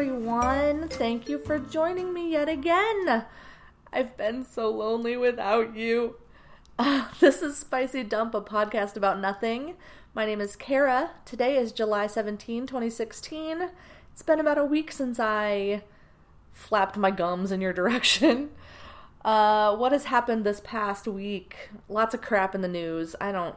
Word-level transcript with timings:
Everyone. 0.00 0.88
Thank 0.88 1.28
you 1.28 1.38
for 1.38 1.58
joining 1.58 2.14
me 2.14 2.32
yet 2.32 2.48
again. 2.48 3.26
I've 3.92 4.16
been 4.16 4.46
so 4.46 4.70
lonely 4.70 5.14
without 5.14 5.76
you. 5.76 6.16
Uh, 6.78 7.08
this 7.20 7.42
is 7.42 7.58
Spicy 7.58 8.02
Dump, 8.02 8.34
a 8.34 8.40
podcast 8.40 8.96
about 8.96 9.20
nothing. 9.20 9.74
My 10.14 10.24
name 10.24 10.40
is 10.40 10.56
Kara. 10.56 11.10
Today 11.26 11.58
is 11.58 11.70
July 11.70 12.06
17, 12.06 12.66
2016. 12.66 13.68
It's 14.10 14.22
been 14.22 14.40
about 14.40 14.56
a 14.56 14.64
week 14.64 14.90
since 14.90 15.20
I 15.20 15.82
flapped 16.50 16.96
my 16.96 17.10
gums 17.10 17.52
in 17.52 17.60
your 17.60 17.72
direction. 17.74 18.52
Uh, 19.22 19.76
what 19.76 19.92
has 19.92 20.04
happened 20.04 20.44
this 20.44 20.62
past 20.64 21.06
week? 21.08 21.68
Lots 21.90 22.14
of 22.14 22.22
crap 22.22 22.54
in 22.54 22.62
the 22.62 22.68
news. 22.68 23.14
I 23.20 23.32
don't. 23.32 23.54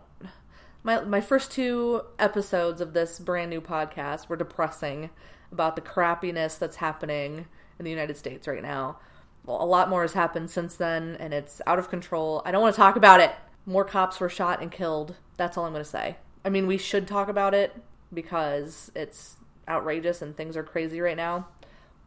My 0.84 1.00
my 1.02 1.22
first 1.22 1.52
two 1.52 2.02
episodes 2.20 2.82
of 2.82 2.94
this 2.94 3.18
brand 3.18 3.50
new 3.50 3.62
podcast 3.62 4.28
were 4.28 4.36
depressing 4.36 5.09
about 5.52 5.76
the 5.76 5.82
crappiness 5.82 6.59
that's 6.59 6.78
happening 6.78 7.46
in 7.80 7.86
the 7.86 7.92
United 7.92 8.18
States 8.18 8.48
right 8.48 8.62
now. 8.62 9.00
Well, 9.46 9.62
a 9.62 9.66
lot 9.66 9.90
more 9.90 10.02
has 10.02 10.14
happened 10.14 10.50
since 10.50 10.76
then, 10.76 11.16
and 11.20 11.34
it's 11.34 11.62
out 11.68 11.80
of 11.80 11.90
control. 11.90 12.42
I 12.46 12.52
don't 12.52 12.62
want 12.62 12.76
to 12.76 12.82
talk 12.82 12.96
about 12.96 13.20
it. 13.20 13.32
More 13.66 13.86
cops 13.86 14.20
were 14.20 14.30
shot 14.30 14.62
and 14.62 14.72
killed. 14.72 15.16
That's 15.38 15.58
all 15.58 15.66
I'm 15.66 15.73
going 15.73 15.84
to 15.84 15.90
say. 15.90 16.18
I 16.46 16.50
mean, 16.50 16.68
we 16.68 16.78
should 16.78 17.08
talk 17.08 17.30
about 17.30 17.54
it 17.54 17.76
because 18.14 18.92
it's 18.95 19.38
outrageous 19.68 20.22
and 20.22 20.36
things 20.36 20.58
are 20.58 20.64
crazy 20.64 21.00
right 21.00 21.18
now, 21.18 21.48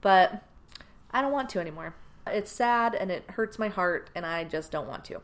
but 0.00 0.42
I 1.10 1.22
don't 1.22 1.32
want 1.32 1.48
to 1.50 1.60
anymore. 1.60 1.94
It's 2.26 2.50
sad 2.50 2.94
and 2.94 3.10
it 3.10 3.24
hurts 3.30 3.58
my 3.58 3.68
heart, 3.68 4.10
and 4.14 4.26
I 4.26 4.44
just 4.44 4.70
don't 4.70 4.88
want 4.88 5.04
to. 5.06 5.20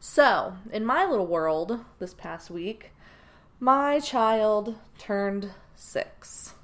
So, 0.00 0.56
in 0.72 0.84
my 0.84 1.04
little 1.04 1.26
world 1.26 1.84
this 1.98 2.14
past 2.14 2.50
week, 2.50 2.92
my 3.58 3.98
child 3.98 4.76
turned 4.96 5.50
six. 5.74 6.54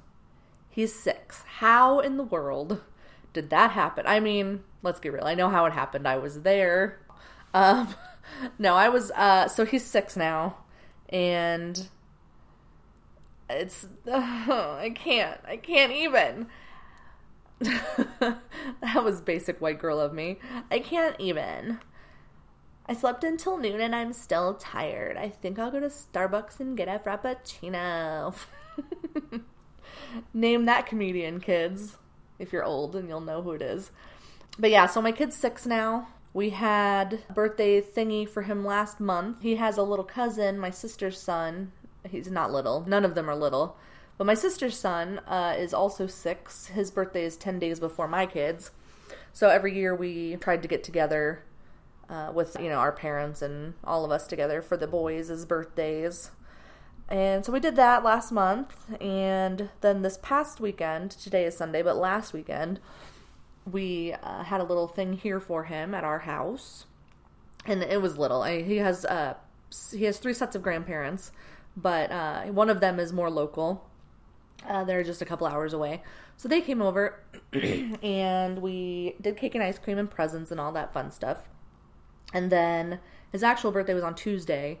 He's 0.69 0.93
six. 0.93 1.43
How 1.57 1.99
in 1.99 2.15
the 2.17 2.23
world 2.23 2.81
did 3.33 3.49
that 3.49 3.71
happen? 3.71 4.05
I 4.07 4.21
mean, 4.21 4.63
let's 4.83 5.01
get 5.01 5.11
real. 5.11 5.25
I 5.25 5.35
know 5.35 5.49
how 5.49 5.65
it 5.65 5.73
happened. 5.73 6.07
I 6.07 6.17
was 6.17 6.41
there. 6.41 6.99
Um, 7.53 7.93
no, 8.59 8.75
I 8.75 8.87
was. 8.87 9.11
Uh, 9.11 9.49
so 9.49 9.65
he's 9.65 9.83
six 9.83 10.15
now, 10.15 10.57
and 11.09 11.89
it's. 13.49 13.85
Uh, 14.07 14.11
I 14.79 14.93
can't. 14.95 15.41
I 15.45 15.57
can't 15.57 15.91
even. 15.91 16.47
that 17.59 19.03
was 19.03 19.19
basic 19.19 19.59
white 19.59 19.79
girl 19.79 19.99
of 19.99 20.13
me. 20.13 20.39
I 20.71 20.79
can't 20.79 21.15
even. 21.19 21.79
I 22.87 22.93
slept 22.93 23.23
until 23.23 23.57
noon 23.57 23.81
and 23.81 23.95
I'm 23.95 24.13
still 24.13 24.53
tired. 24.53 25.17
I 25.17 25.29
think 25.29 25.57
I'll 25.57 25.71
go 25.71 25.79
to 25.79 25.87
Starbucks 25.87 26.59
and 26.59 26.77
get 26.77 26.87
a 26.87 26.99
Frappuccino. 26.99 28.35
Name 30.33 30.65
that 30.65 30.85
comedian, 30.85 31.39
kids. 31.39 31.97
If 32.37 32.53
you're 32.53 32.63
old 32.63 32.95
and 32.95 33.07
you'll 33.07 33.21
know 33.21 33.41
who 33.41 33.51
it 33.51 33.61
is. 33.61 33.91
But 34.59 34.69
yeah, 34.69 34.85
so 34.85 35.01
my 35.01 35.11
kid's 35.11 35.35
six 35.35 35.65
now. 35.65 36.09
We 36.33 36.51
had 36.51 37.23
birthday 37.33 37.81
thingy 37.81 38.27
for 38.27 38.43
him 38.43 38.65
last 38.65 38.99
month. 38.99 39.41
He 39.41 39.55
has 39.55 39.77
a 39.77 39.83
little 39.83 40.05
cousin, 40.05 40.59
my 40.59 40.69
sister's 40.69 41.19
son. 41.19 41.71
He's 42.07 42.29
not 42.29 42.51
little. 42.51 42.83
None 42.85 43.05
of 43.05 43.15
them 43.15 43.29
are 43.29 43.35
little. 43.35 43.77
But 44.17 44.27
my 44.27 44.33
sister's 44.33 44.77
son 44.77 45.19
uh, 45.27 45.55
is 45.57 45.73
also 45.73 46.07
six. 46.07 46.67
His 46.67 46.91
birthday 46.91 47.25
is 47.25 47.35
10 47.35 47.57
days 47.57 47.79
before 47.79 48.07
my 48.07 48.25
kids. 48.25 48.71
So 49.33 49.49
every 49.49 49.75
year 49.75 49.95
we 49.95 50.35
tried 50.35 50.61
to 50.61 50.67
get 50.67 50.83
together 50.83 51.43
uh, 52.09 52.31
with, 52.33 52.57
you 52.59 52.69
know, 52.69 52.77
our 52.77 52.91
parents 52.91 53.41
and 53.41 53.73
all 53.83 54.05
of 54.05 54.11
us 54.11 54.27
together 54.27 54.61
for 54.61 54.77
the 54.77 54.87
boys' 54.87 55.45
birthdays. 55.45 56.31
And 57.07 57.45
so 57.45 57.51
we 57.51 57.59
did 57.59 57.75
that 57.75 58.03
last 58.03 58.31
month. 58.31 58.75
And 59.01 59.69
then 59.81 60.01
this 60.01 60.17
past 60.21 60.59
weekend, 60.59 61.11
today 61.11 61.45
is 61.45 61.55
Sunday, 61.55 61.81
but 61.81 61.97
last 61.97 62.33
weekend, 62.33 62.79
we 63.69 64.13
uh, 64.13 64.43
had 64.43 64.61
a 64.61 64.63
little 64.63 64.87
thing 64.87 65.13
here 65.13 65.39
for 65.39 65.65
him 65.65 65.93
at 65.93 66.03
our 66.03 66.19
house. 66.19 66.85
And 67.65 67.81
it 67.83 68.01
was 68.01 68.17
little. 68.17 68.41
I, 68.41 68.61
he 68.61 68.77
has 68.77 69.05
uh, 69.05 69.35
he 69.91 70.05
has 70.05 70.19
three 70.19 70.35
sets 70.35 70.55
of 70.55 70.61
grandparents, 70.61 71.31
but 71.75 72.11
uh, 72.11 72.43
one 72.43 72.69
of 72.69 72.79
them 72.79 72.99
is 72.99 73.11
more 73.11 73.29
local 73.31 73.89
uh, 74.67 74.83
they're 74.83 75.03
just 75.03 75.21
a 75.21 75.25
couple 75.25 75.47
hours 75.47 75.73
away. 75.73 76.01
So 76.37 76.47
they 76.47 76.61
came 76.61 76.81
over 76.81 77.19
and 77.53 78.61
we 78.61 79.15
did 79.21 79.37
cake 79.37 79.55
and 79.55 79.63
ice 79.63 79.79
cream 79.79 79.97
and 79.97 80.09
presents 80.09 80.51
and 80.51 80.59
all 80.59 80.71
that 80.73 80.93
fun 80.93 81.11
stuff. 81.11 81.49
And 82.35 82.51
then 82.51 82.99
his 83.31 83.43
actual 83.43 83.71
birthday 83.71 83.93
was 83.93 84.03
on 84.03 84.13
Tuesday. 84.13 84.79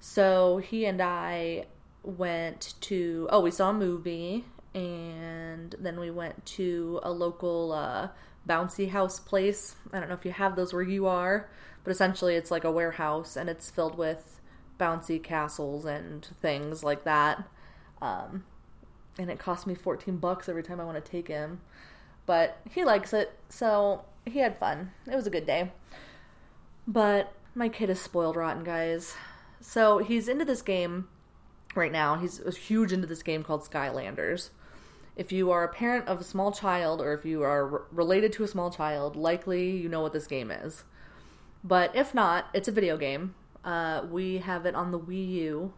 So 0.00 0.58
he 0.58 0.84
and 0.86 1.00
I 1.00 1.66
went 2.02 2.74
to, 2.80 3.28
oh, 3.30 3.40
we 3.40 3.52
saw 3.52 3.70
a 3.70 3.72
movie 3.72 4.44
and 4.74 5.74
then 5.78 6.00
we 6.00 6.10
went 6.10 6.44
to 6.46 6.98
a 7.04 7.12
local 7.12 7.72
uh, 7.72 8.08
bouncy 8.46 8.90
house 8.90 9.20
place. 9.20 9.76
I 9.92 10.00
don't 10.00 10.08
know 10.08 10.16
if 10.16 10.24
you 10.24 10.32
have 10.32 10.56
those 10.56 10.72
where 10.72 10.82
you 10.82 11.06
are, 11.06 11.48
but 11.84 11.92
essentially 11.92 12.34
it's 12.34 12.50
like 12.50 12.64
a 12.64 12.72
warehouse 12.72 13.36
and 13.36 13.48
it's 13.48 13.70
filled 13.70 13.96
with 13.96 14.40
bouncy 14.78 15.22
castles 15.22 15.84
and 15.84 16.26
things 16.42 16.82
like 16.82 17.04
that. 17.04 17.48
Um, 18.02 18.42
and 19.16 19.30
it 19.30 19.38
cost 19.38 19.64
me 19.64 19.76
14 19.76 20.16
bucks 20.16 20.48
every 20.48 20.64
time 20.64 20.80
I 20.80 20.84
want 20.84 21.02
to 21.02 21.10
take 21.10 21.28
him. 21.28 21.60
But 22.26 22.58
he 22.68 22.84
likes 22.84 23.12
it, 23.12 23.32
so 23.48 24.04
he 24.24 24.40
had 24.40 24.58
fun. 24.58 24.90
It 25.06 25.14
was 25.14 25.28
a 25.28 25.30
good 25.30 25.46
day. 25.46 25.70
But 26.86 27.32
my 27.54 27.68
kid 27.68 27.90
is 27.90 28.00
spoiled 28.00 28.36
rotten, 28.36 28.64
guys. 28.64 29.14
So 29.60 29.98
he's 29.98 30.28
into 30.28 30.44
this 30.44 30.62
game 30.62 31.08
right 31.74 31.92
now. 31.92 32.16
He's 32.16 32.40
huge 32.56 32.92
into 32.92 33.06
this 33.06 33.22
game 33.22 33.42
called 33.42 33.68
Skylanders. 33.68 34.50
If 35.16 35.32
you 35.32 35.50
are 35.50 35.64
a 35.64 35.72
parent 35.72 36.06
of 36.08 36.20
a 36.20 36.24
small 36.24 36.52
child 36.52 37.00
or 37.00 37.14
if 37.14 37.24
you 37.24 37.42
are 37.42 37.86
related 37.90 38.32
to 38.34 38.44
a 38.44 38.48
small 38.48 38.70
child, 38.70 39.16
likely 39.16 39.70
you 39.70 39.88
know 39.88 40.02
what 40.02 40.12
this 40.12 40.26
game 40.26 40.50
is. 40.50 40.84
But 41.64 41.96
if 41.96 42.14
not, 42.14 42.46
it's 42.52 42.68
a 42.68 42.72
video 42.72 42.96
game. 42.96 43.34
Uh, 43.64 44.02
we 44.08 44.38
have 44.38 44.66
it 44.66 44.74
on 44.74 44.92
the 44.92 44.98
Wii 44.98 45.28
U. 45.32 45.72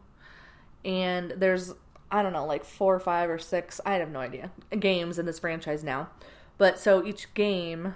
And 0.85 1.33
there's 1.37 1.73
I 2.11 2.23
don't 2.23 2.33
know, 2.33 2.47
like 2.47 2.65
four 2.65 2.95
or 2.95 3.01
five 3.01 3.29
or 3.29 3.39
six, 3.39 3.81
I 3.85 3.95
have 3.95 4.11
no 4.11 4.21
idea, 4.21 4.51
games 4.79 5.19
in 5.19 5.27
this 5.27 5.39
franchise 5.39 5.85
now. 5.85 6.09
But 6.57 6.79
so 6.79 7.05
each 7.05 7.33
game 7.35 7.95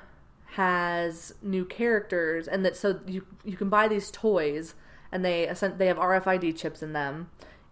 has 0.53 1.35
new 1.43 1.65
characters 1.65 2.47
and 2.47 2.65
that 2.65 2.77
so 2.77 3.01
you 3.07 3.25
you 3.45 3.57
can 3.57 3.69
buy 3.69 3.89
these 3.89 4.11
toys 4.11 4.75
and 5.11 5.25
they 5.25 5.51
they 5.77 5.87
have 5.87 5.97
RFID 5.97 6.57
chips 6.57 6.83
in 6.83 6.93
them 6.93 7.31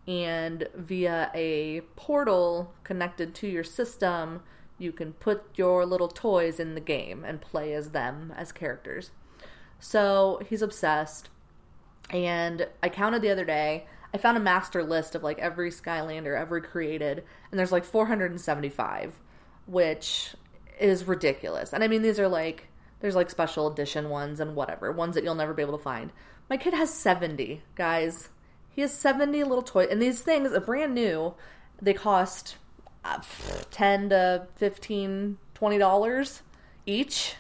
and 0.09 0.67
via 0.75 1.31
a 1.35 1.83
portal 1.97 2.73
connected 2.85 3.35
to 3.35 3.47
your 3.47 3.65
system 3.65 4.43
you 4.79 4.93
can 4.93 5.13
put 5.13 5.45
your 5.57 5.85
little 5.85 6.09
toys 6.09 6.59
in 6.59 6.75
the 6.75 6.81
game 6.81 7.23
and 7.23 7.43
play 7.43 7.75
as 7.75 7.91
them 7.91 8.33
as 8.35 8.51
characters. 8.51 9.11
So 9.79 10.41
he's 10.49 10.63
obsessed 10.63 11.29
and 12.09 12.67
I 12.83 12.89
counted 12.89 13.21
the 13.21 13.31
other 13.31 13.45
day 13.45 13.87
I 14.13 14.19
found 14.19 14.37
a 14.37 14.41
master 14.41 14.83
list 14.83 15.15
of 15.15 15.23
like 15.23 15.39
every 15.39 15.71
Skylander 15.71 16.39
ever 16.39 16.61
created, 16.61 17.23
and 17.51 17.59
there's 17.59 17.73
like 17.73 17.85
475, 17.85 19.15
which 19.67 20.35
is 20.81 21.05
ridiculous. 21.05 21.73
And 21.73 21.85
I 21.85 21.89
mean, 21.89 22.03
these 22.03 22.19
are 22.19 22.29
like 22.29 22.69
there's 23.01 23.17
like 23.17 23.31
special 23.31 23.71
edition 23.71 24.09
ones 24.09 24.41
and 24.41 24.55
whatever 24.55 24.93
ones 24.93 25.15
that 25.15 25.25
you'll 25.25 25.35
never 25.35 25.55
be 25.55 25.63
able 25.63 25.77
to 25.77 25.83
find. 25.83 26.13
My 26.49 26.57
kid 26.57 26.75
has 26.75 26.93
70 26.93 27.63
guys. 27.75 28.29
He 28.71 28.83
has 28.83 28.93
70 28.93 29.43
little 29.45 29.63
toys, 29.63 29.89
and 29.91 30.01
these 30.01 30.21
things 30.23 30.53
are 30.53 30.61
brand 30.61 30.95
new. 30.95 31.35
They 31.81 31.95
cost 31.95 32.57
uh, 33.05 33.21
10 33.71 34.11
to 34.11 34.47
15, 34.57 35.39
20 35.55 35.79
dollars 35.79 36.43
each. 36.87 37.35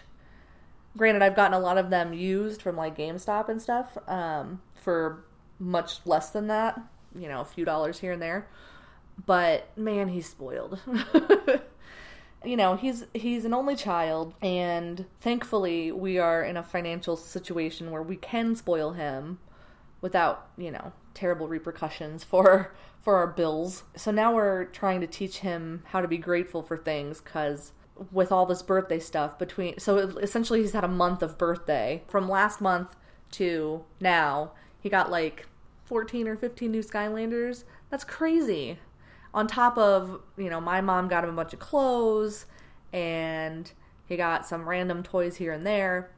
Granted, 0.96 1.22
I've 1.22 1.36
gotten 1.36 1.54
a 1.54 1.60
lot 1.60 1.78
of 1.78 1.90
them 1.90 2.12
used 2.12 2.62
from 2.62 2.76
like 2.76 2.96
GameStop 2.96 3.48
and 3.48 3.62
stuff 3.62 3.96
um, 4.08 4.60
for 4.74 5.24
much 5.58 6.00
less 6.04 6.30
than 6.30 6.48
that, 6.48 6.80
you 7.16 7.28
know, 7.28 7.40
a 7.40 7.44
few 7.44 7.64
dollars 7.64 8.00
here 8.00 8.12
and 8.12 8.20
there. 8.20 8.48
But 9.24 9.76
man, 9.76 10.08
he's 10.08 10.28
spoiled. 10.28 10.80
you 12.44 12.56
know, 12.56 12.76
he's 12.76 13.06
he's 13.14 13.44
an 13.44 13.54
only 13.54 13.76
child 13.76 14.34
and 14.40 15.04
thankfully 15.20 15.92
we 15.92 16.18
are 16.18 16.42
in 16.42 16.56
a 16.56 16.62
financial 16.62 17.16
situation 17.16 17.90
where 17.90 18.02
we 18.02 18.16
can 18.16 18.56
spoil 18.56 18.92
him 18.92 19.38
without, 20.00 20.48
you 20.56 20.70
know, 20.70 20.92
terrible 21.14 21.48
repercussions 21.48 22.24
for 22.24 22.74
for 23.02 23.16
our 23.16 23.26
bills. 23.26 23.84
So 23.96 24.10
now 24.10 24.34
we're 24.34 24.66
trying 24.66 25.00
to 25.00 25.06
teach 25.06 25.38
him 25.38 25.82
how 25.86 26.00
to 26.00 26.08
be 26.08 26.18
grateful 26.18 26.62
for 26.62 26.76
things 26.76 27.20
cuz 27.20 27.72
with 28.10 28.32
all 28.32 28.46
this 28.46 28.62
birthday 28.62 28.98
stuff 28.98 29.38
between 29.38 29.78
so 29.78 29.98
essentially 29.98 30.60
he's 30.62 30.72
had 30.72 30.84
a 30.84 30.88
month 30.88 31.22
of 31.22 31.36
birthday 31.36 32.02
from 32.08 32.30
last 32.30 32.58
month 32.60 32.96
to 33.30 33.84
now 34.00 34.52
he 34.80 34.88
got 34.88 35.10
like 35.10 35.46
14 35.90 36.28
or 36.28 36.36
15 36.36 36.70
new 36.70 36.82
Skylanders. 36.82 37.64
That's 37.90 38.04
crazy. 38.04 38.78
On 39.32 39.46
top 39.46 39.78
of, 39.78 40.20
you 40.36 40.50
know, 40.50 40.60
my 40.60 40.80
mom 40.80 41.08
got 41.08 41.24
him 41.24 41.30
a 41.30 41.34
bunch 41.34 41.52
of 41.52 41.58
clothes 41.58 42.46
and 42.92 43.70
he 44.06 44.16
got 44.16 44.46
some 44.46 44.68
random 44.68 45.02
toys 45.02 45.36
here 45.36 45.52
and 45.52 45.66
there. 45.66 46.10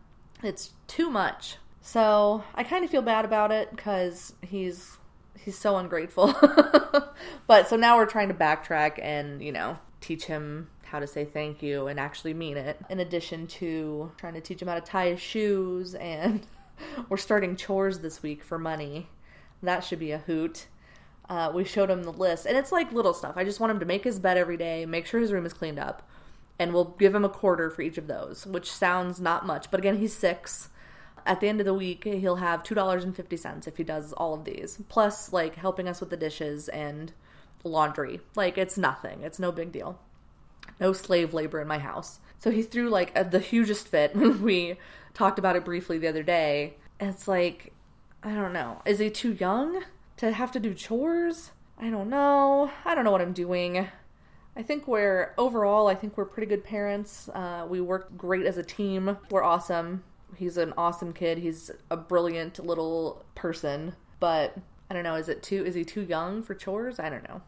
It's 0.43 0.70
too 0.87 1.11
much. 1.11 1.56
So 1.82 2.43
I 2.55 2.64
kind 2.64 2.85
of 2.85 2.91
feel 2.91 3.03
bad 3.03 3.25
about 3.25 3.50
it 3.50 3.70
because 3.70 4.35
he's 4.41 4.97
he's 5.38 5.59
so 5.59 5.76
ungrateful. 5.76 6.32
but 7.47 7.69
so 7.69 7.76
now 7.76 7.97
we're 7.97 8.06
trying 8.06 8.29
to 8.29 8.35
backtrack 8.35 8.99
and, 9.03 9.43
you 9.43 9.53
know, 9.53 9.79
teach 10.00 10.25
him 10.25 10.69
how 10.85 11.00
to 11.00 11.06
say 11.06 11.25
thank 11.25 11.62
you 11.62 11.88
and 11.88 11.99
actually 11.99 12.35
mean 12.35 12.56
it. 12.56 12.79
In 12.88 13.00
addition 13.00 13.47
to 13.49 14.12
trying 14.17 14.35
to 14.35 14.41
teach 14.41 14.62
him 14.62 14.69
how 14.69 14.75
to 14.75 14.81
tie 14.81 15.08
his 15.08 15.20
shoes 15.20 15.94
and 15.94 16.47
we're 17.08 17.17
starting 17.17 17.56
chores 17.56 17.99
this 17.99 18.23
week 18.23 18.43
for 18.44 18.58
money. 18.58 19.08
That 19.62 19.85
should 19.85 19.99
be 19.99 20.12
a 20.12 20.19
hoot. 20.19 20.67
Uh, 21.28 21.50
we 21.54 21.64
showed 21.64 21.90
him 21.90 22.02
the 22.02 22.12
list, 22.12 22.46
and 22.46 22.56
it's 22.56 22.72
like 22.72 22.92
little 22.92 23.14
stuff. 23.14 23.36
I 23.36 23.44
just 23.44 23.60
want 23.60 23.70
him 23.70 23.80
to 23.80 23.86
make 23.86 24.04
his 24.04 24.19
bed 24.19 24.36
every 24.36 24.56
day, 24.56 24.84
make 24.86 25.06
sure 25.06 25.20
his 25.20 25.32
room 25.32 25.46
is 25.46 25.52
cleaned 25.52 25.78
up, 25.78 26.08
and 26.58 26.72
we'll 26.72 26.96
give 26.98 27.14
him 27.14 27.24
a 27.24 27.30
quarter 27.30 27.70
for 27.70 27.82
each 27.82 27.98
of 27.98 28.06
those, 28.06 28.46
which 28.46 28.70
sounds 28.70 29.20
not 29.20 29.46
much, 29.46 29.70
but 29.70 29.80
again, 29.80 29.98
he's 29.98 30.14
six. 30.14 30.69
At 31.24 31.40
the 31.40 31.48
end 31.48 31.60
of 31.60 31.66
the 31.66 31.74
week, 31.74 32.04
he'll 32.04 32.36
have 32.36 32.64
$2.50 32.64 33.69
if 33.69 33.76
he 33.76 33.84
does 33.84 34.12
all 34.12 34.34
of 34.34 34.44
these, 34.44 34.80
plus 34.88 35.32
like 35.32 35.54
helping 35.54 35.86
us 35.86 36.00
with 36.00 36.10
the 36.10 36.16
dishes 36.16 36.69
and 36.69 37.12
laundry. 37.64 38.20
Like, 38.34 38.58
it's 38.58 38.76
nothing, 38.76 39.22
it's 39.22 39.38
no 39.38 39.52
big 39.52 39.70
deal. 39.70 40.00
No 40.80 40.92
slave 40.92 41.32
labor 41.32 41.60
in 41.60 41.69
my 41.69 41.78
house. 41.78 42.19
So 42.38 42.50
he 42.50 42.62
threw 42.62 42.90
like 42.90 43.16
a, 43.16 43.24
the 43.24 43.38
hugest 43.38 43.86
fit 43.86 44.16
when 44.16 44.42
we 44.42 44.76
talked 45.14 45.38
about 45.38 45.56
it 45.56 45.64
briefly 45.64 45.98
the 45.98 46.08
other 46.08 46.24
day. 46.24 46.74
It's 46.98 47.28
like, 47.28 47.72
I 48.22 48.34
don't 48.34 48.52
know. 48.52 48.82
Is 48.84 48.98
he 48.98 49.10
too 49.10 49.32
young 49.32 49.84
to 50.22 50.30
have 50.30 50.52
to 50.52 50.60
do 50.60 50.72
chores? 50.72 51.50
I 51.76 51.90
don't 51.90 52.08
know. 52.08 52.70
I 52.84 52.94
don't 52.94 53.02
know 53.04 53.10
what 53.10 53.20
I'm 53.20 53.32
doing. 53.32 53.88
I 54.54 54.62
think 54.62 54.86
we're 54.86 55.34
overall, 55.36 55.88
I 55.88 55.96
think 55.96 56.16
we're 56.16 56.26
pretty 56.26 56.46
good 56.46 56.62
parents. 56.62 57.28
Uh, 57.28 57.66
we 57.69 57.80
work 57.80 58.16
great 58.16 58.46
as 58.46 58.56
a 58.56 58.62
team. 58.62 59.16
We're 59.30 59.42
awesome. 59.42 60.04
He's 60.36 60.58
an 60.58 60.74
awesome 60.76 61.12
kid. 61.12 61.38
He's 61.38 61.72
a 61.90 61.96
brilliant 61.96 62.64
little 62.64 63.24
person. 63.34 63.96
But 64.20 64.56
I 64.88 64.94
don't 64.94 65.02
know. 65.02 65.16
Is 65.16 65.28
it 65.28 65.42
too? 65.42 65.64
Is 65.64 65.74
he 65.74 65.84
too 65.84 66.02
young 66.02 66.44
for 66.44 66.54
chores? 66.54 67.00
I 67.00 67.08
don't 67.08 67.28
know. 67.28 67.42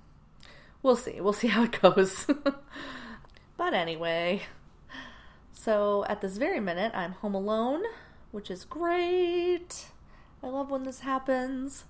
We'll 0.83 0.97
see. 0.97 1.21
We'll 1.21 1.33
see 1.33 1.49
how 1.49 1.63
it 1.63 1.81
goes. 1.81 2.27
but 3.57 3.73
anyway, 3.73 4.43
so 5.53 6.05
at 6.09 6.21
this 6.21 6.39
very 6.39 6.59
minute, 6.59 6.91
I'm 6.93 7.13
home 7.13 7.37
alone, 7.37 7.83
which 8.33 8.51
is 8.51 8.65
great. 8.65 9.91
I 10.43 10.49
love 10.49 10.73
when 10.73 10.83
this 10.83 11.01
happens 11.01 11.85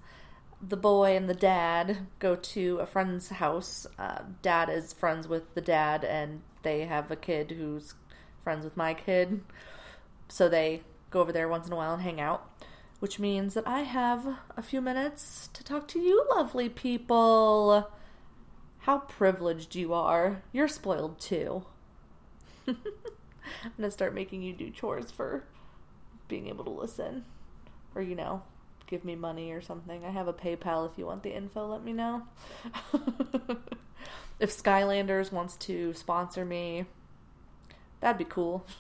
the 0.68 0.76
boy 0.76 1.16
and 1.16 1.28
the 1.28 1.34
dad 1.34 2.06
go 2.18 2.36
to 2.36 2.78
a 2.78 2.86
friend's 2.86 3.28
house. 3.28 3.86
Uh, 3.98 4.22
dad 4.42 4.68
is 4.68 4.92
friends 4.92 5.28
with 5.28 5.54
the 5.54 5.60
dad, 5.60 6.04
and 6.04 6.42
they 6.62 6.82
have 6.84 7.10
a 7.10 7.16
kid 7.16 7.52
who's 7.52 7.94
friends 8.42 8.64
with 8.64 8.76
my 8.76 8.94
kid. 8.94 9.42
So 10.28 10.48
they 10.48 10.82
go 11.10 11.20
over 11.20 11.32
there 11.32 11.48
once 11.48 11.66
in 11.66 11.72
a 11.72 11.76
while 11.76 11.94
and 11.94 12.02
hang 12.02 12.20
out, 12.20 12.48
which 13.00 13.18
means 13.18 13.54
that 13.54 13.66
I 13.66 13.80
have 13.80 14.38
a 14.56 14.62
few 14.62 14.80
minutes 14.80 15.48
to 15.52 15.64
talk 15.64 15.86
to 15.88 16.00
you, 16.00 16.26
lovely 16.34 16.68
people. 16.68 17.90
How 18.80 18.98
privileged 18.98 19.74
you 19.74 19.94
are. 19.94 20.42
You're 20.52 20.68
spoiled 20.68 21.18
too. 21.18 21.64
I'm 22.66 22.76
going 23.76 23.88
to 23.88 23.90
start 23.90 24.14
making 24.14 24.42
you 24.42 24.52
do 24.52 24.70
chores 24.70 25.10
for 25.10 25.44
being 26.28 26.48
able 26.48 26.64
to 26.64 26.70
listen. 26.70 27.24
Or, 27.94 28.02
you 28.02 28.14
know, 28.14 28.42
give 28.86 29.04
me 29.04 29.14
money 29.14 29.52
or 29.52 29.60
something. 29.60 30.04
I 30.04 30.10
have 30.10 30.28
a 30.28 30.32
PayPal 30.32 30.90
if 30.90 30.98
you 30.98 31.06
want 31.06 31.22
the 31.22 31.34
info, 31.34 31.66
let 31.66 31.84
me 31.84 31.92
know. 31.92 32.22
if 34.40 34.50
Skylanders 34.50 35.32
wants 35.32 35.56
to 35.56 35.92
sponsor 35.94 36.44
me, 36.44 36.86
that'd 38.00 38.18
be 38.18 38.24
cool. 38.24 38.66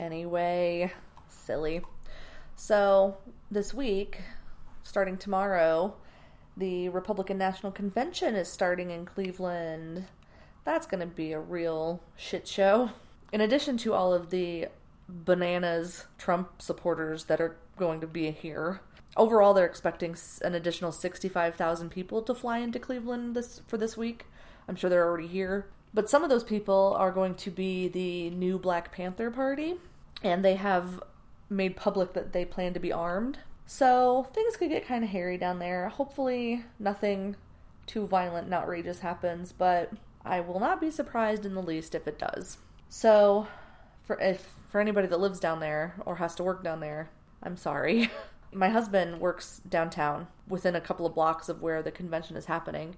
Anyway, 0.00 0.92
silly. 1.28 1.82
So, 2.56 3.18
this 3.50 3.74
week, 3.74 4.20
starting 4.82 5.18
tomorrow, 5.18 5.94
the 6.56 6.88
Republican 6.88 7.36
National 7.36 7.70
Convention 7.70 8.34
is 8.34 8.48
starting 8.48 8.90
in 8.90 9.04
Cleveland. 9.04 10.06
That's 10.64 10.86
going 10.86 11.00
to 11.00 11.06
be 11.06 11.32
a 11.32 11.40
real 11.40 12.02
shit 12.16 12.48
show. 12.48 12.90
In 13.32 13.40
addition 13.40 13.76
to 13.78 13.92
all 13.92 14.14
of 14.14 14.30
the 14.30 14.68
bananas 15.10 16.06
Trump 16.18 16.62
supporters 16.62 17.24
that 17.24 17.40
are 17.40 17.56
going 17.76 18.00
to 18.00 18.06
be 18.06 18.30
here. 18.30 18.80
Overall, 19.16 19.54
they're 19.54 19.66
expecting 19.66 20.16
an 20.42 20.54
additional 20.54 20.92
65,000 20.92 21.90
people 21.90 22.22
to 22.22 22.34
fly 22.34 22.58
into 22.58 22.78
Cleveland 22.78 23.34
this 23.34 23.60
for 23.66 23.76
this 23.76 23.96
week. 23.96 24.26
I'm 24.68 24.76
sure 24.76 24.88
they're 24.88 25.06
already 25.06 25.26
here. 25.26 25.66
But 25.92 26.08
some 26.08 26.22
of 26.22 26.30
those 26.30 26.44
people 26.44 26.94
are 26.96 27.10
going 27.10 27.34
to 27.36 27.50
be 27.50 27.88
the 27.88 28.30
new 28.30 28.58
Black 28.58 28.92
Panther 28.92 29.30
Party, 29.30 29.74
and 30.22 30.44
they 30.44 30.54
have 30.54 31.02
made 31.48 31.76
public 31.76 32.12
that 32.12 32.32
they 32.32 32.44
plan 32.44 32.74
to 32.74 32.80
be 32.80 32.92
armed. 32.92 33.38
So 33.66 34.28
things 34.32 34.56
could 34.56 34.70
get 34.70 34.86
kind 34.86 35.02
of 35.02 35.10
hairy 35.10 35.36
down 35.36 35.58
there. 35.58 35.88
Hopefully, 35.88 36.64
nothing 36.78 37.34
too 37.86 38.06
violent 38.06 38.44
and 38.44 38.54
outrageous 38.54 39.00
happens, 39.00 39.52
but 39.52 39.92
I 40.24 40.40
will 40.40 40.60
not 40.60 40.80
be 40.80 40.90
surprised 40.90 41.44
in 41.44 41.54
the 41.54 41.62
least 41.62 41.94
if 41.94 42.06
it 42.06 42.18
does. 42.18 42.58
So, 42.88 43.48
for 44.10 44.20
if 44.20 44.44
for 44.70 44.80
anybody 44.80 45.06
that 45.06 45.20
lives 45.20 45.38
down 45.38 45.60
there 45.60 45.94
or 46.04 46.16
has 46.16 46.34
to 46.34 46.42
work 46.42 46.64
down 46.64 46.80
there, 46.80 47.08
I'm 47.44 47.56
sorry. 47.56 48.10
My 48.52 48.68
husband 48.68 49.20
works 49.20 49.60
downtown 49.68 50.26
within 50.48 50.74
a 50.74 50.80
couple 50.80 51.06
of 51.06 51.14
blocks 51.14 51.48
of 51.48 51.62
where 51.62 51.80
the 51.80 51.92
convention 51.92 52.36
is 52.36 52.46
happening, 52.46 52.96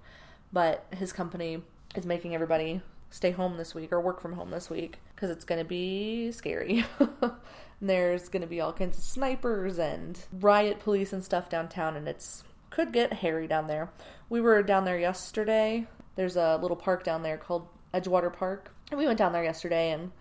but 0.51 0.87
his 0.89 1.13
company 1.13 1.61
is 1.93 2.03
making 2.03 2.33
everybody 2.33 2.81
stay 3.11 3.29
home 3.29 3.57
this 3.57 3.75
week 3.75 3.91
or 3.91 4.01
work 4.01 4.21
from 4.21 4.33
home 4.33 4.49
this 4.49 4.71
week 4.71 4.97
because 5.13 5.29
it's 5.29 5.45
going 5.45 5.59
to 5.59 5.65
be 5.65 6.31
scary. 6.31 6.83
there's 7.79 8.27
going 8.27 8.41
to 8.41 8.47
be 8.47 8.59
all 8.59 8.73
kinds 8.73 8.97
of 8.97 9.03
snipers 9.03 9.77
and 9.77 10.19
riot 10.39 10.79
police 10.79 11.13
and 11.13 11.23
stuff 11.23 11.47
downtown, 11.47 11.95
and 11.95 12.07
it's 12.07 12.43
could 12.71 12.91
get 12.91 13.13
hairy 13.13 13.45
down 13.45 13.67
there. 13.67 13.91
We 14.29 14.41
were 14.41 14.63
down 14.63 14.83
there 14.83 14.97
yesterday. 14.97 15.85
There's 16.15 16.37
a 16.37 16.57
little 16.59 16.77
park 16.77 17.03
down 17.03 17.21
there 17.21 17.37
called 17.37 17.67
Edgewater 17.93 18.33
Park, 18.33 18.73
and 18.89 18.97
we 18.97 19.05
went 19.05 19.19
down 19.19 19.31
there 19.31 19.43
yesterday 19.43 19.91
and 19.91 20.11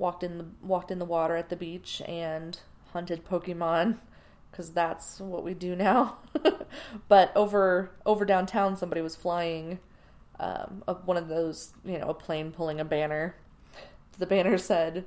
walked 0.00 0.24
in 0.24 0.38
the 0.38 0.46
walked 0.62 0.90
in 0.90 0.98
the 0.98 1.04
water 1.04 1.36
at 1.36 1.50
the 1.50 1.56
beach 1.56 2.00
and 2.08 2.58
hunted 2.92 3.24
Pokemon 3.24 3.98
because 4.50 4.72
that's 4.72 5.20
what 5.20 5.44
we 5.44 5.54
do 5.54 5.76
now. 5.76 6.16
but 7.08 7.30
over 7.36 7.92
over 8.06 8.24
downtown, 8.24 8.76
somebody 8.76 9.02
was 9.02 9.14
flying 9.14 9.78
um, 10.40 10.82
a, 10.88 10.94
one 10.94 11.18
of 11.18 11.28
those, 11.28 11.74
you 11.84 11.98
know, 11.98 12.08
a 12.08 12.14
plane 12.14 12.50
pulling 12.50 12.80
a 12.80 12.84
banner. 12.84 13.36
The 14.18 14.26
banner 14.26 14.58
said 14.58 15.04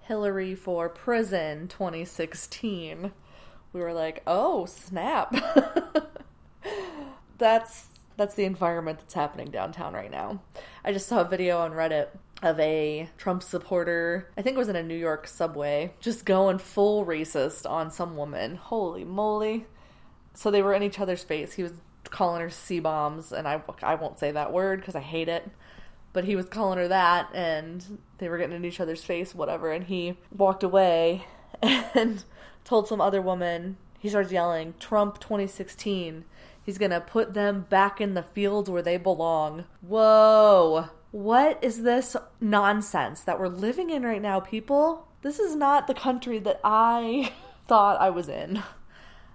"Hillary 0.00 0.54
for 0.54 0.88
Prison 0.88 1.68
2016." 1.68 3.12
We 3.72 3.80
were 3.80 3.92
like, 3.92 4.22
"Oh 4.26 4.66
snap!" 4.66 5.34
that's 7.38 7.88
that's 8.16 8.34
the 8.34 8.44
environment 8.44 8.98
that's 9.00 9.14
happening 9.14 9.50
downtown 9.50 9.94
right 9.94 10.10
now. 10.10 10.42
I 10.84 10.92
just 10.92 11.08
saw 11.08 11.20
a 11.20 11.28
video 11.28 11.58
on 11.58 11.72
Reddit 11.72 12.08
of 12.42 12.58
a 12.60 13.08
Trump 13.16 13.42
supporter. 13.42 14.30
I 14.36 14.42
think 14.42 14.54
it 14.54 14.58
was 14.58 14.68
in 14.68 14.76
a 14.76 14.82
New 14.82 14.96
York 14.96 15.26
subway, 15.26 15.92
just 16.00 16.24
going 16.24 16.58
full 16.58 17.04
racist 17.04 17.68
on 17.68 17.90
some 17.90 18.16
woman. 18.16 18.56
Holy 18.56 19.04
moly. 19.04 19.66
So 20.34 20.50
they 20.50 20.62
were 20.62 20.74
in 20.74 20.82
each 20.82 21.00
other's 21.00 21.24
face. 21.24 21.54
He 21.54 21.62
was 21.62 21.72
calling 22.04 22.40
her 22.40 22.50
C 22.50 22.80
bombs, 22.80 23.32
and 23.32 23.48
I, 23.48 23.62
I 23.82 23.96
won't 23.96 24.18
say 24.18 24.30
that 24.30 24.52
word 24.52 24.80
because 24.80 24.94
I 24.94 25.00
hate 25.00 25.28
it. 25.28 25.48
But 26.12 26.24
he 26.24 26.36
was 26.36 26.46
calling 26.46 26.78
her 26.78 26.88
that, 26.88 27.28
and 27.34 27.98
they 28.18 28.28
were 28.28 28.38
getting 28.38 28.56
in 28.56 28.64
each 28.64 28.80
other's 28.80 29.04
face, 29.04 29.34
whatever. 29.34 29.72
And 29.72 29.84
he 29.84 30.16
walked 30.34 30.62
away 30.62 31.26
and 31.62 32.24
told 32.64 32.88
some 32.88 33.00
other 33.00 33.20
woman, 33.20 33.76
he 33.98 34.08
starts 34.08 34.32
yelling, 34.32 34.74
Trump 34.78 35.20
2016. 35.20 36.24
He's 36.64 36.78
to 36.78 37.00
put 37.00 37.34
them 37.34 37.66
back 37.68 38.00
in 38.00 38.14
the 38.14 38.22
fields 38.22 38.70
where 38.70 38.82
they 38.82 38.96
belong. 38.96 39.64
Whoa. 39.80 40.90
What 41.10 41.58
is 41.62 41.82
this 41.82 42.16
nonsense 42.40 43.22
that 43.22 43.40
we're 43.40 43.48
living 43.48 43.90
in 43.90 44.02
right 44.02 44.20
now, 44.20 44.40
people? 44.40 45.08
This 45.22 45.38
is 45.38 45.56
not 45.56 45.86
the 45.86 45.94
country 45.94 46.38
that 46.40 46.60
I 46.62 47.32
thought 47.66 48.00
I 48.00 48.10
was 48.10 48.28
in. 48.28 48.62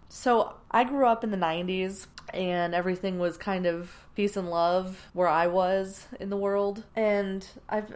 So, 0.07 0.53
I 0.69 0.83
grew 0.83 1.07
up 1.07 1.23
in 1.23 1.31
the 1.31 1.37
90s 1.37 2.07
and 2.33 2.75
everything 2.75 3.17
was 3.17 3.37
kind 3.37 3.65
of 3.65 3.91
peace 4.15 4.37
and 4.37 4.49
love 4.49 5.07
where 5.13 5.27
I 5.27 5.47
was 5.47 6.07
in 6.19 6.29
the 6.29 6.37
world. 6.37 6.83
And 6.95 7.47
I've 7.67 7.95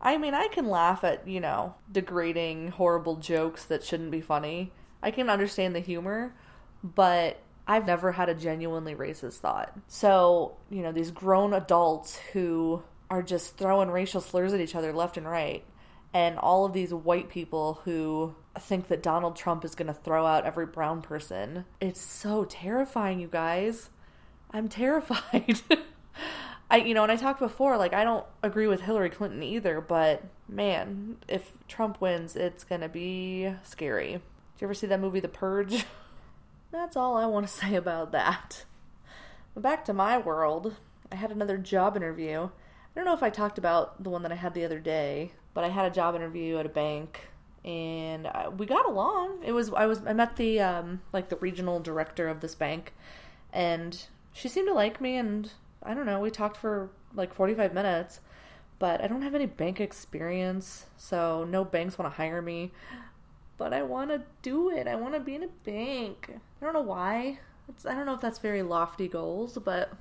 I 0.00 0.16
mean, 0.16 0.34
I 0.34 0.48
can 0.48 0.68
laugh 0.68 1.04
at, 1.04 1.28
you 1.28 1.40
know, 1.40 1.74
degrading, 1.92 2.68
horrible 2.68 3.16
jokes 3.16 3.66
that 3.66 3.84
shouldn't 3.84 4.10
be 4.10 4.22
funny. 4.22 4.72
I 5.02 5.10
can 5.10 5.28
understand 5.28 5.74
the 5.74 5.80
humor, 5.80 6.34
but 6.82 7.42
I've 7.66 7.86
never 7.86 8.12
had 8.12 8.28
a 8.28 8.34
genuinely 8.34 8.94
racist 8.94 9.38
thought. 9.38 9.78
So, 9.88 10.56
you 10.70 10.82
know, 10.82 10.92
these 10.92 11.10
grown 11.10 11.52
adults 11.52 12.18
who 12.32 12.82
are 13.10 13.22
just 13.22 13.56
throwing 13.56 13.90
racial 13.90 14.20
slurs 14.20 14.52
at 14.52 14.60
each 14.60 14.74
other 14.74 14.92
left 14.92 15.16
and 15.16 15.28
right. 15.28 15.64
And 16.14 16.38
all 16.38 16.64
of 16.64 16.72
these 16.72 16.92
white 16.94 17.28
people 17.28 17.80
who 17.84 18.34
think 18.58 18.88
that 18.88 19.02
Donald 19.02 19.36
Trump 19.36 19.64
is 19.64 19.74
going 19.74 19.86
to 19.88 19.94
throw 19.94 20.26
out 20.26 20.46
every 20.46 20.66
brown 20.66 21.02
person. 21.02 21.64
It's 21.80 22.00
so 22.00 22.44
terrifying, 22.44 23.20
you 23.20 23.28
guys. 23.28 23.90
I'm 24.50 24.68
terrified. 24.68 25.60
I 26.70 26.78
you 26.78 26.94
know, 26.94 27.02
and 27.02 27.10
I 27.10 27.16
talked 27.16 27.40
before 27.40 27.76
like 27.76 27.92
I 27.92 28.04
don't 28.04 28.24
agree 28.42 28.68
with 28.68 28.80
Hillary 28.82 29.10
Clinton 29.10 29.42
either, 29.42 29.80
but 29.80 30.22
man, 30.48 31.16
if 31.28 31.52
Trump 31.66 32.00
wins, 32.00 32.36
it's 32.36 32.64
going 32.64 32.80
to 32.80 32.88
be 32.88 33.52
scary. 33.64 34.12
Did 34.12 34.20
you 34.60 34.66
ever 34.66 34.74
see 34.74 34.86
that 34.86 35.00
movie, 35.00 35.20
The 35.20 35.28
Purge? 35.28 35.84
That's 36.70 36.96
all 36.96 37.16
I 37.16 37.26
want 37.26 37.48
to 37.48 37.52
say 37.66 37.74
about 37.74 38.12
that. 38.12 38.64
Back 39.56 39.84
to 39.86 39.92
my 39.92 40.16
world. 40.18 40.76
I 41.10 41.16
had 41.16 41.32
another 41.32 41.58
job 41.58 41.96
interview. 41.96 42.50
I 42.94 42.98
don't 42.98 43.04
know 43.04 43.14
if 43.14 43.22
I 43.22 43.30
talked 43.30 43.58
about 43.58 44.02
the 44.02 44.10
one 44.10 44.22
that 44.22 44.32
I 44.32 44.36
had 44.36 44.54
the 44.54 44.64
other 44.64 44.80
day, 44.80 45.32
but 45.54 45.64
I 45.64 45.68
had 45.68 45.86
a 45.86 45.94
job 45.94 46.14
interview 46.14 46.58
at 46.58 46.66
a 46.66 46.70
bank 46.70 47.28
and 47.64 48.26
I, 48.26 48.48
we 48.48 48.66
got 48.66 48.86
along. 48.86 49.42
It 49.44 49.52
was 49.52 49.72
I 49.72 49.86
was 49.86 50.04
I 50.06 50.12
met 50.12 50.36
the 50.36 50.60
um 50.60 51.00
like 51.12 51.28
the 51.28 51.36
regional 51.36 51.80
director 51.80 52.28
of 52.28 52.40
this 52.40 52.54
bank 52.54 52.92
and 53.52 54.06
she 54.32 54.48
seemed 54.48 54.68
to 54.68 54.74
like 54.74 55.00
me 55.00 55.16
and 55.16 55.50
I 55.82 55.94
don't 55.94 56.06
know, 56.06 56.20
we 56.20 56.30
talked 56.30 56.56
for 56.56 56.90
like 57.14 57.32
45 57.32 57.74
minutes, 57.74 58.20
but 58.78 59.02
I 59.02 59.06
don't 59.06 59.22
have 59.22 59.34
any 59.34 59.46
bank 59.46 59.80
experience, 59.80 60.86
so 60.96 61.44
no 61.44 61.64
banks 61.64 61.98
want 61.98 62.10
to 62.10 62.16
hire 62.16 62.42
me. 62.42 62.72
But 63.56 63.72
I 63.74 63.82
want 63.82 64.10
to 64.10 64.22
do 64.42 64.70
it. 64.70 64.86
I 64.86 64.94
want 64.94 65.14
to 65.14 65.20
be 65.20 65.34
in 65.34 65.42
a 65.42 65.48
bank. 65.48 66.30
I 66.30 66.64
don't 66.64 66.72
know 66.72 66.80
why. 66.80 67.40
It's, 67.68 67.84
I 67.84 67.94
don't 67.94 68.06
know 68.06 68.14
if 68.14 68.20
that's 68.20 68.38
very 68.38 68.62
lofty 68.62 69.06
goals, 69.06 69.58
but 69.62 69.92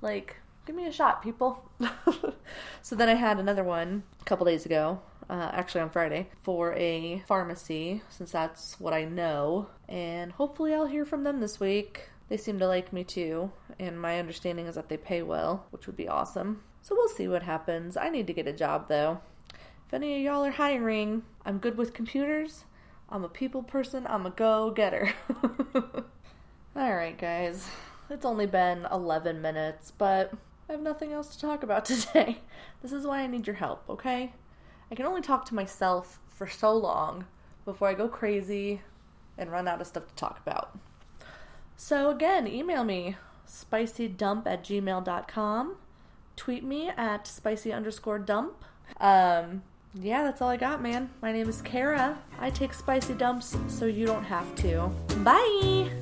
like, 0.00 0.36
give 0.66 0.76
me 0.76 0.86
a 0.86 0.92
shot, 0.92 1.22
people. 1.22 1.68
so 2.82 2.94
then 2.96 3.08
I 3.08 3.14
had 3.14 3.38
another 3.38 3.64
one 3.64 4.02
a 4.20 4.24
couple 4.24 4.46
days 4.46 4.66
ago, 4.66 5.00
uh, 5.28 5.50
actually 5.52 5.82
on 5.82 5.90
Friday, 5.90 6.28
for 6.42 6.72
a 6.74 7.22
pharmacy, 7.26 8.02
since 8.10 8.30
that's 8.30 8.78
what 8.80 8.92
I 8.92 9.04
know. 9.04 9.68
And 9.88 10.32
hopefully 10.32 10.74
I'll 10.74 10.86
hear 10.86 11.04
from 11.04 11.24
them 11.24 11.40
this 11.40 11.60
week. 11.60 12.08
They 12.28 12.36
seem 12.36 12.58
to 12.60 12.66
like 12.66 12.92
me 12.92 13.04
too, 13.04 13.50
and 13.78 14.00
my 14.00 14.18
understanding 14.18 14.66
is 14.66 14.76
that 14.76 14.88
they 14.88 14.96
pay 14.96 15.22
well, 15.22 15.66
which 15.70 15.86
would 15.86 15.96
be 15.96 16.08
awesome. 16.08 16.62
So 16.80 16.94
we'll 16.94 17.08
see 17.08 17.28
what 17.28 17.42
happens. 17.42 17.96
I 17.96 18.08
need 18.08 18.26
to 18.26 18.32
get 18.32 18.46
a 18.46 18.52
job 18.52 18.88
though. 18.88 19.20
If 19.86 19.94
any 19.94 20.16
of 20.16 20.22
y'all 20.22 20.44
are 20.44 20.50
hiring, 20.50 21.22
I'm 21.44 21.58
good 21.58 21.76
with 21.76 21.92
computers. 21.92 22.64
I'm 23.10 23.24
a 23.24 23.28
people 23.28 23.62
person. 23.62 24.06
I'm 24.08 24.24
a 24.24 24.30
go 24.30 24.70
getter. 24.70 25.12
Alright, 26.76 27.18
guys. 27.18 27.68
It's 28.08 28.24
only 28.24 28.46
been 28.46 28.86
11 28.90 29.42
minutes, 29.42 29.90
but 29.90 30.32
I 30.72 30.76
have 30.76 30.82
nothing 30.82 31.12
else 31.12 31.28
to 31.36 31.38
talk 31.38 31.62
about 31.62 31.84
today. 31.84 32.38
This 32.80 32.92
is 32.92 33.06
why 33.06 33.20
I 33.20 33.26
need 33.26 33.46
your 33.46 33.56
help, 33.56 33.84
okay? 33.90 34.32
I 34.90 34.94
can 34.94 35.04
only 35.04 35.20
talk 35.20 35.44
to 35.46 35.54
myself 35.54 36.18
for 36.26 36.46
so 36.46 36.74
long 36.74 37.26
before 37.66 37.88
I 37.88 37.94
go 37.94 38.08
crazy 38.08 38.80
and 39.36 39.52
run 39.52 39.68
out 39.68 39.82
of 39.82 39.86
stuff 39.86 40.08
to 40.08 40.14
talk 40.14 40.40
about. 40.40 40.78
So, 41.76 42.08
again, 42.08 42.48
email 42.48 42.84
me 42.84 43.16
spicydump 43.46 44.46
at 44.46 44.64
gmail.com. 44.64 45.76
Tweet 46.36 46.64
me 46.64 46.88
at 46.88 47.26
spicy 47.26 47.70
underscore 47.70 48.18
dump. 48.18 48.64
Um, 48.98 49.64
yeah, 49.92 50.22
that's 50.22 50.40
all 50.40 50.48
I 50.48 50.56
got, 50.56 50.80
man. 50.80 51.10
My 51.20 51.32
name 51.32 51.50
is 51.50 51.60
Kara. 51.60 52.18
I 52.40 52.48
take 52.48 52.72
spicy 52.72 53.12
dumps 53.12 53.58
so 53.68 53.84
you 53.84 54.06
don't 54.06 54.24
have 54.24 54.54
to. 54.56 54.90
Bye! 55.18 56.01